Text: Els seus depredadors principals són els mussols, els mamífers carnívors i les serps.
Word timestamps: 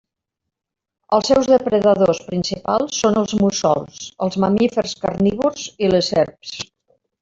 Els 1.17 1.29
seus 1.31 1.49
depredadors 1.51 2.23
principals 2.31 2.97
són 3.03 3.21
els 3.23 3.37
mussols, 3.45 4.11
els 4.29 4.41
mamífers 4.49 5.01
carnívors 5.07 5.71
i 5.87 5.97
les 5.97 6.15
serps. 6.19 6.61